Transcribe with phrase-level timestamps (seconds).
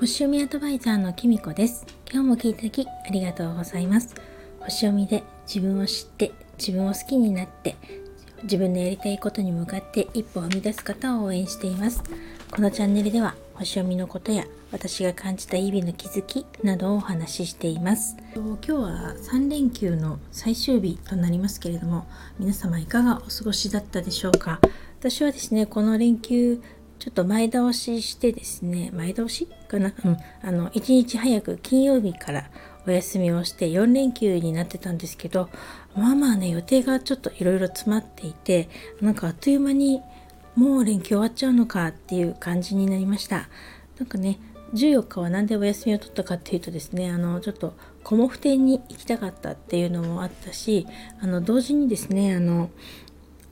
[0.00, 1.84] 星読みアドバイザーのきみこです。
[2.12, 4.14] 今日も聞いていただきありがとうございます。
[4.60, 7.76] 星読みで自分を知って自分を好きになって
[8.44, 12.02] 自分のやりたいことに向かって一歩踏み出す方を応援しています。
[12.50, 18.16] このチャンネルでは星読みのことや私が感じた日々の気づきなどをお話ししています。
[18.34, 22.06] 今日は3連休の最終日となりますけれども
[22.38, 24.60] 皆様いかがお過ごしだったでしょうか？
[24.98, 26.62] 私はですねこの連休
[26.98, 29.92] ちょっと前倒ししてですね前倒しかな？
[30.04, 30.16] うん。
[30.42, 32.50] あの1日早く金曜日から
[32.86, 35.48] お休みをして4連休になってたんですけど
[35.94, 38.68] まあまあね予定がちょっといろいろ詰まっていて
[39.00, 40.00] なんかあっという間に
[40.56, 43.48] もう連休終わっちゃうのかっていう感じになりました。
[43.98, 44.38] なんかね
[44.74, 50.86] 14日は何でお休みを取ったかっていうとですねあのちょっとコモフ展に行きたかったっていうのもあったし
[51.20, 52.70] あの同時にですねあの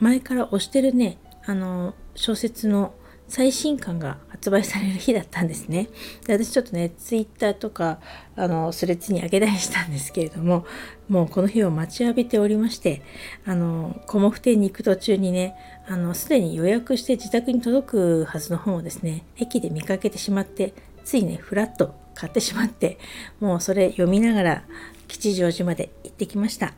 [0.00, 2.94] 前から推してるねあの小説の
[3.28, 5.88] 最新刊が発売される日だったんですね。
[6.26, 7.98] で私ちょっとねツイッターとか
[8.36, 10.66] あのスレッズに上げたりしたんですけれども
[11.08, 13.02] もうこの日を待ちわびておりまして
[13.46, 15.56] あのコモフ店に行く途中にね
[15.88, 22.98] あのすでに予約して自宅に届くはずの本をですね駅で見かけてしまってついねふらっと買ってしまって
[23.40, 24.64] もうそれ読みながら
[25.08, 26.74] 吉祥寺まで行ってきました。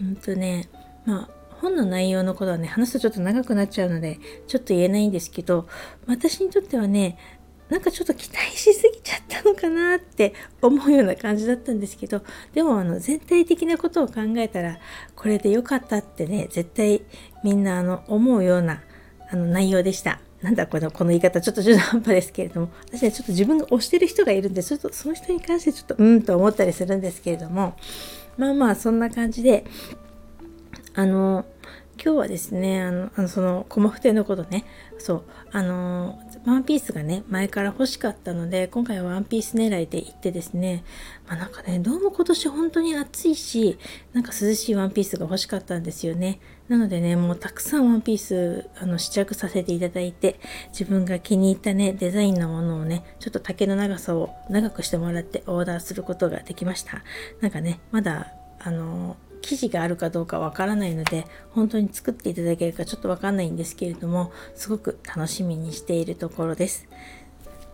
[0.00, 0.68] うんとね
[1.04, 5.68] まあ本の内容のことはね話すとちょっと長くなっちゃうのでちょっと言えないんですけど
[6.06, 7.18] 私にとってはね
[7.68, 12.22] なんかちょっと期待しすぎちゃったのかなって思うような感じだったんですけど
[12.54, 14.78] でもあの全体的なことを考えたら
[15.14, 17.02] これで良かったってね絶対
[17.44, 18.82] みんなあの思うような
[19.30, 20.20] あの内容でした。
[20.40, 27.76] なんだこのこの言い方ちょっと中途半端ですけれども私はちょっと自分が推してる人がいるんでそとその人に関してちょっとうんと思ったりするんですけれども
[28.36, 29.64] まあまあそんな感じで
[30.94, 31.44] あの
[32.02, 34.64] 今日はですねあのあのそのコモフテのことね。
[34.98, 35.24] そう。
[35.50, 40.84] あのワンピースがね前から欲しかったので今回はワンピース狙いで行ってですね。
[41.26, 43.78] まあなんかねどうも今年本当に暑いし
[44.12, 46.38] なんか涼しいワンピースが欲しかったんですよね。
[46.68, 57.02] なのでねもうたくさんワンピースあの試着させていただいて自分が気に入ったねデザインのものをねちょっと丈の長さを長くしてもらってオーダーすることができました。
[57.40, 66.86] なんかねまだあの生地があるかどうかわからないので本当に作っていただけるかちょっとわかんないんですけれどもすごく楽しみにしているところです。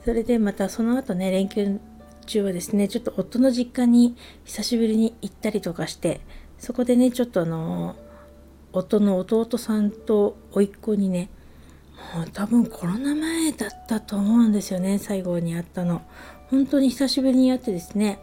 [0.05, 1.81] それでまたその後ね連休
[2.27, 6.21] 中はですねちょっと夫の実家に久しぶりに行ったりとかして
[6.59, 7.97] そこでねちょっとあの
[8.73, 11.31] 夫の弟さんと甥っ子にね
[12.15, 16.03] もう多分コロナ前だったと思うんですよね最後に会ったの。
[16.51, 18.21] 本当に久しぶりに会ってですね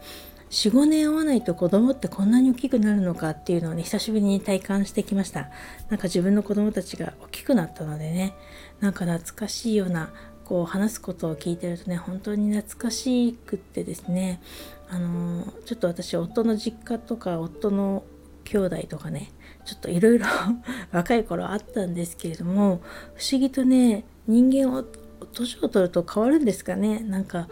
[0.52, 5.48] 45年会わないと子供ってこんなに大きくなるのかっていうのをね久しぶりに体感してきました。
[5.88, 8.34] なんか自分の子供たちが大きくなったのでね。
[8.78, 10.12] なんか懐かしいような
[10.44, 14.42] こう話すことを聞いてるとね本当に懐かしくってですね。
[14.90, 18.04] あのちょっと私夫の実家とか夫の
[18.44, 19.32] 兄弟とかね
[19.64, 20.26] ちょっといろいろ
[20.92, 22.82] 若い頃あったんですけれども
[23.14, 24.84] 不思議とね人間を
[25.32, 27.00] 年を取ると変わるんですかね。
[27.00, 27.48] なんか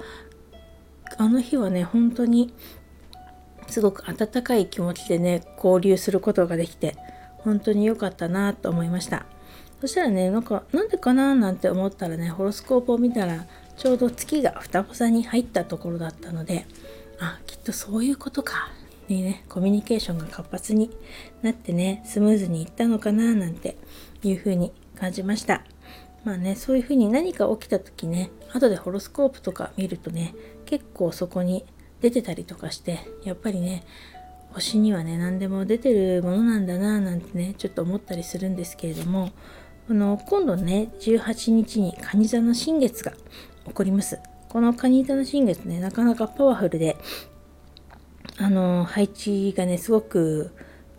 [1.17, 2.53] あの日はね本当に
[3.71, 6.97] すごく温かい気持ちでね交流することができて
[7.39, 9.27] 本当に良かったなと思いました。
[9.81, 16.67] そしたらねなんかなんでかななんて思ったらねホロスコープを見たらちょうど月が双子座に入ったところだったので
[17.19, 18.71] あきっとそういうことか。
[19.09, 20.89] にねコミュニケーションが活発に
[21.43, 23.77] なってねスムーズにいったのかななんて
[24.23, 25.65] いう風に感じました。
[26.25, 30.35] まあねそういう風に何か起きた時ね後でホロスコープとか見るとね
[30.67, 31.65] 結構そこに
[32.01, 33.85] 出てたりとかしてやっぱりね
[34.53, 39.31] 星にはね何でも出てるものなんだななんてねちょっと思ったりするんですけれども
[39.87, 43.13] この今度ね18日に蟹座の新月が
[43.67, 44.19] 起こります。
[44.49, 46.97] この蟹座の新月ねなかなかパワフルで
[48.39, 50.51] あの配置がねすごく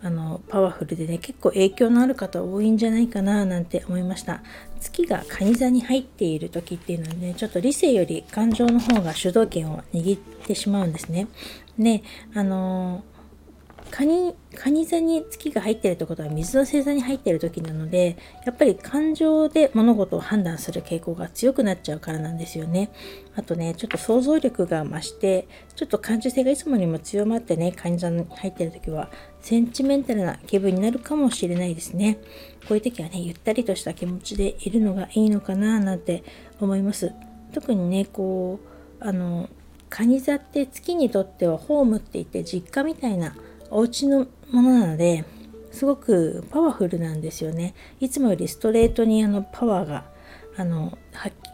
[0.02, 4.42] あのパワフルでね結構影響のある方多いんじゃないかななんて思いました。
[4.82, 11.28] 月が蟹座に入っている時っていうのはねちょっと理性より感情の方が主導権を握ってしまうんですね
[11.78, 12.02] で
[12.34, 13.04] あの
[13.92, 18.16] カニ、カニ座に月が入ってるってことは水の星座に入ってる時なので、
[18.46, 22.90] やっぱり感情で物事を判断する傾向が強くなっちゃうからなんですよね。
[23.36, 25.46] あとね、ちょっと想像力が増して、
[25.76, 29.10] ちょっと感受性がいつもにも強まってね、カニ座に入ってる時は、
[29.42, 32.16] センチメンタルな気分になるかもしれないですね。
[32.68, 36.24] こういう時はね、ゆったりとした気持ちでいるのがいいのかななんて
[36.60, 37.12] 思います。
[37.52, 38.60] 特にね、こ
[39.00, 39.48] う、あの、
[39.92, 43.36] カニ座って月にとってはホームって言って実家みたいな
[43.68, 45.26] お家のものなので
[45.70, 50.04] すごくパワフルなんですよねいつもよりストレートにあのパワーが
[50.56, 50.96] あの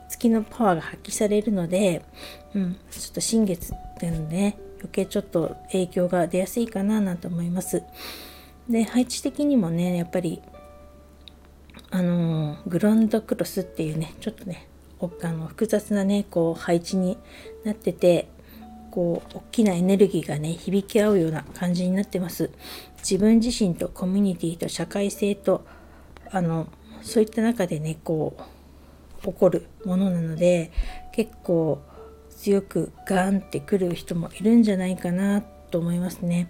[0.09, 2.05] 月のパワーが発揮されるので、
[2.55, 3.79] うん、ちょっと新月な
[4.13, 7.83] のでね余計ちょっと影響が出やすいかななんて思います。
[8.71, 10.41] で配置的にもねやっぱり
[11.91, 14.69] あのグランドクロスっていうねちょっとね
[15.01, 17.19] あの複雑なねこう配置に
[17.65, 18.29] なってて
[18.91, 22.51] こう大きなエネルギーがね響き合うような感じになってます
[22.99, 25.65] 自分自身とコミュニティと社会性と
[26.31, 26.67] あの
[27.03, 28.37] そういった中でねこ
[29.23, 30.73] う起こるものなので
[31.13, 31.81] 結構
[32.31, 36.49] 強くガーンってくる人もいるんじゃないかなと思いますね。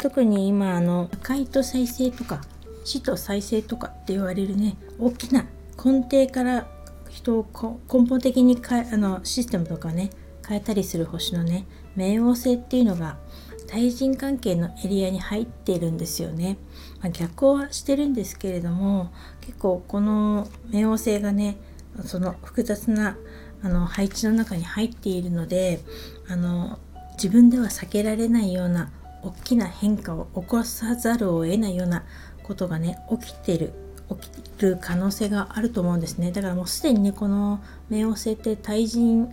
[0.00, 2.42] 特に今あの破壊と再生とか
[2.86, 5.44] 死と再生とかって言われるね大きな
[5.84, 6.68] 根底から
[7.10, 7.46] 人を
[7.92, 10.10] 根本的に変えあのシステムとかね
[10.46, 11.66] 変えたりする星のね
[11.96, 13.18] 冥王星っていうのが
[13.66, 16.56] 対人関係のエリアに入っているんですよね。
[17.00, 19.10] まあ、逆行はしてるんですけれども
[19.40, 21.56] 結構この冥王星がね
[22.04, 23.16] その複雑な
[23.62, 25.80] あの配置の中に入っているので
[26.28, 26.78] あの
[27.14, 28.92] 自分では避けられないような
[29.22, 32.04] 大きな変化を起こさざるを得ないような
[32.46, 33.72] ことがね起きてる
[34.08, 36.30] 起きる可能性があると思うんですね。
[36.32, 37.60] だからもうすでにねこの
[37.90, 39.28] 冥王星って対人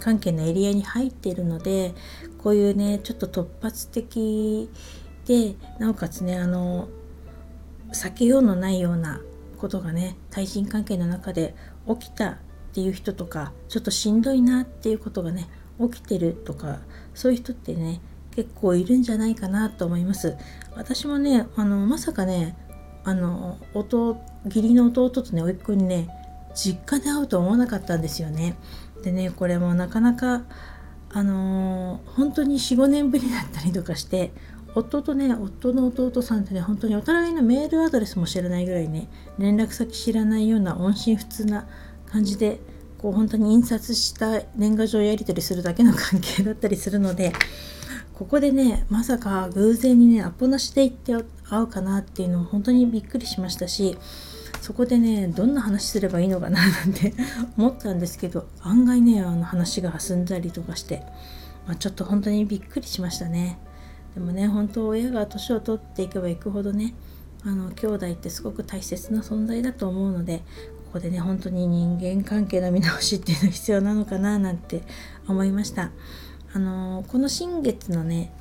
[0.00, 1.94] 関係のエリアに入っているので
[2.38, 4.70] こういうねちょっと突発的
[5.26, 6.88] でなおかつねあの
[7.92, 9.20] 避けようのないような
[9.58, 11.54] ことがね対人関係の中で
[11.88, 12.36] 起きたっ
[12.72, 15.48] ていう人とかちょっとしんどいなっていうことがね
[15.80, 16.80] 起きてるとか
[17.14, 18.00] そういう人ってね
[18.38, 20.36] 結構いるんじゃないかなと思います。
[20.76, 22.56] 私もねあのまさかね
[23.02, 26.08] あの弟義理の弟とね甥っ子にね
[26.54, 28.54] 実家で会うと思わなかったんですよね。
[29.02, 30.42] でねこれもなかなか
[31.10, 34.30] あの、本当に45年ぶりだったりとかして
[34.76, 39.08] 夫とね夫の弟さんってね本当にお互いのメールアドレスも知らないぐらいね
[39.38, 41.66] 連絡先知らないような音信不通な
[42.06, 42.60] 感じで
[42.98, 47.32] こう本当に印刷した年賀状やり取りするだけの関係だったりするので
[48.18, 51.12] ここでねまさか偶然にねアポなしで行って
[51.48, 53.96] 会うかなっていうのを本当にびっくりしましたし
[54.60, 57.14] そこでねどんな話すればいいのかななんて
[57.56, 61.04] 思ったんですけど案外ねあの話が弾んだりとかして、
[61.68, 63.56] まあ、ちょっと本当にびっくりしましたね
[64.14, 66.94] でもね本当親が年を取っていけばいくほどね
[67.44, 70.38] あの兄弟ってすごく大切な存在だと思うので
[70.86, 74.82] ここでね本当に人間関係の見直しっていうのが必要なのかななんて
[75.28, 75.92] 思いました。
[76.54, 78.32] あのこの新月のね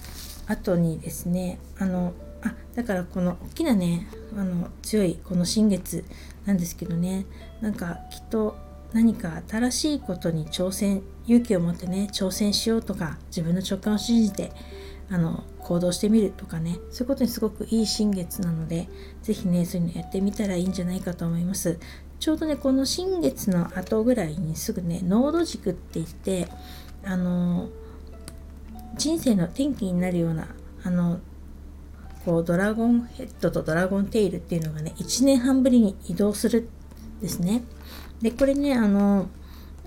[0.47, 4.07] 後にですねあのあだからこの大きなね
[4.37, 6.05] あの強いこの新月
[6.45, 7.25] なんですけどね
[7.61, 8.57] なんかきっと
[8.93, 14.51] 何か新しいことに挑戦勇気を持ってね挑戦しようとか自分の直感を信じて
[15.09, 18.87] あの行動してみるとかねそういうことにすごくいい新月なので
[19.23, 21.79] 是非ねそういうのやってみたらいいんじゃないかと思います。
[22.19, 26.47] ちょうどねこの新月の後ぐらいにすぐね濃度軸って言って
[27.03, 27.69] あの
[28.95, 30.47] 人生の転機になるような
[30.83, 31.19] あの
[32.25, 36.69] こうドラゴンヘッドとドラゴンテイルっていうのがね1年半ぶりに移動する
[37.21, 37.63] ですね。
[38.21, 39.27] でこれねあの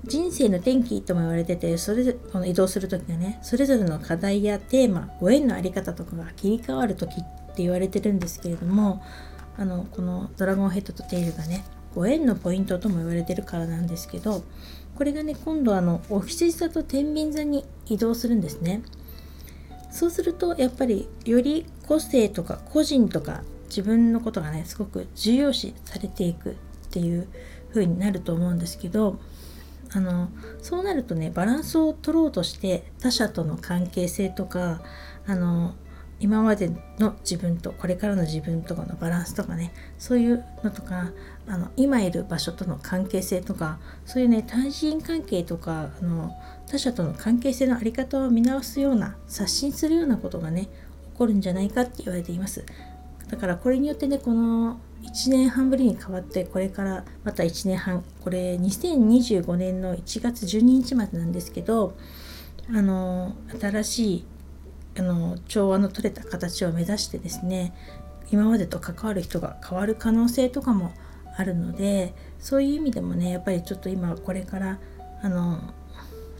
[0.04, 7.24] 人生の転機とも言われててそれぞこの移動する時がねそれぞれの課題やテーマご縁の在り方とかが切り替わる時っ
[7.54, 9.02] て言われてるんですけれども
[9.58, 11.64] あのこのドラゴンヘッドとテイルがね
[11.94, 14.42] ご縁のポイントとも言われてるからなんですけど
[14.94, 18.82] これがね今度あのお羊座と天秤座に移動するんですね。
[19.90, 26.54] そうするとやっぱりより個性とか個人とか自分のことがねすごく重要視されていくっ
[26.90, 27.28] ていう
[27.70, 29.18] 風になると思うんですけど
[29.92, 30.28] あの
[30.62, 34.82] そうなるとねバランスを取ろうとして他者との関係性とか
[35.26, 35.74] あの
[36.20, 41.10] 今までの自分とこれからの自分とかのバランスとかねそういうのとか
[41.48, 46.30] あの今いる場所との関係性とかそういうね対人関係とかあの
[46.66, 50.68] 他者との関係性の在り方を見直すような刷新するようなことがね起
[51.16, 52.64] こるんじゃないかって言われています。
[53.28, 61.94] だからこれによってねこの1年半ぶりに変わってこれからまた1年半これ2025年の1月12日までなんですけど
[62.68, 64.24] あの新しい
[64.98, 67.72] あの調和の取れた形を目指してですね
[68.32, 70.92] 今までと関わる人が変わる可能性とかも
[71.36, 74.78] あるのでそういう意味でもねやっぱりちょっと今これから
[75.22, 75.74] あの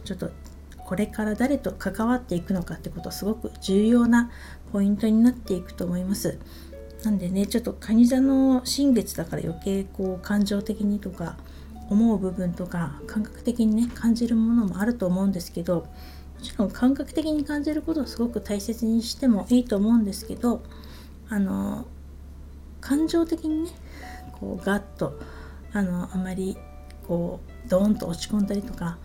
[0.03, 0.31] ちょっと
[0.77, 4.29] これから誰と関わっていくのかってことはすごく重要な
[4.73, 6.37] ポイントになっていくと思います。
[7.03, 11.37] なんでねちょっと蟹座の新月だから余計こう感情的にとか
[11.89, 15.87] 思う部分とか感覚的にね感じるものもあると思うんですけど
[16.41, 20.63] もちろん感覚的に感じることをすごく大切にしてもいいと思うんですけど
[21.29, 21.85] あの
[22.81, 23.69] 感情的にね
[24.39, 25.19] こうガッと
[25.71, 26.57] あのあまり
[27.07, 28.97] こうドーンと落ち込んだりとか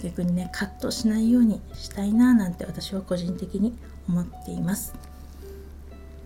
[0.00, 3.76] 逆にねカットしないようにしたいななんて私は個人的に
[4.08, 4.94] 思っています。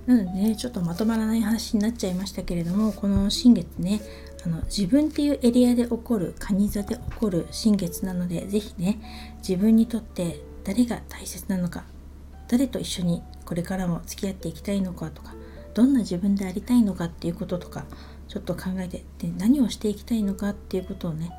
[0.04, 4.00] なのでねちょっとまとまらない話になっちゃいましたけれどもこの新月ね
[4.44, 9.00] あの自分っていうエリアで起こる蟹座で起こる新月なので是非ね
[9.38, 11.82] 自分にとって誰が大切なのか
[12.46, 15.34] 誰と一緒にこれからも付き合っていきたいのかとか
[15.74, 17.86] どんな自分でありたいのかっていうこととか
[18.28, 21.32] ちょっと考えてで何をしていきたいのかっていうことをね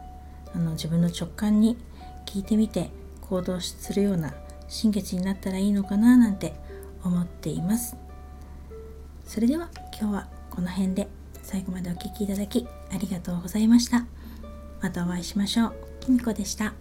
[0.53, 1.77] あの自分の直感に
[2.25, 2.89] 聞いてみて
[3.21, 4.33] 行動するような
[4.67, 6.53] 新月になったらいいのかななんて
[7.01, 7.95] 思っています。
[9.25, 11.07] それでは今日はこの辺で
[11.41, 14.05] 最後までお聴きいただきありがとうございました。
[14.81, 15.73] またお会いしましょう。
[16.01, 16.80] きみこでした。